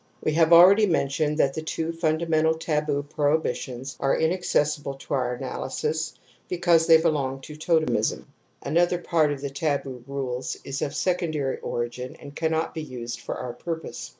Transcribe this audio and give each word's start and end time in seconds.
We 0.23 0.31
have 0.33 0.51
already 0.51 0.87
mentioned 0.87 1.37
that 1.37 1.53
the 1.53 1.61
two 1.61 1.93
fun 1.93 2.17
damental 2.17 2.59
taboo 2.59 3.03
prohibitions 3.03 3.97
are 3.99 4.17
inaccessible 4.17 4.95
to 4.95 5.13
our 5.13 5.35
analysis 5.35 6.15
because 6.49 6.87
they 6.87 6.97
belong 6.97 7.39
to 7.41 7.55
totemism; 7.55 8.25
another 8.63 8.97
part 8.97 9.31
of 9.31 9.41
the 9.41 9.51
taboo 9.51 10.03
rules 10.07 10.57
is 10.63 10.81
of 10.81 10.95
secondary 10.95 11.59
origin 11.59 12.15
and 12.15 12.35
cannot 12.35 12.73
be 12.73 12.81
used 12.81 13.19
for 13.19 13.35
our 13.35 13.53
purpose. 13.53 14.09